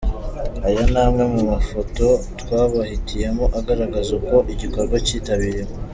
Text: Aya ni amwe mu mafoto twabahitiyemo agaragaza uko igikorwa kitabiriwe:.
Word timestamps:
Aya 0.67 0.83
ni 0.91 0.99
amwe 1.03 1.23
mu 1.33 1.41
mafoto 1.51 2.05
twabahitiyemo 2.41 3.45
agaragaza 3.59 4.09
uko 4.19 4.35
igikorwa 4.53 4.95
kitabiriwe:. 5.07 5.71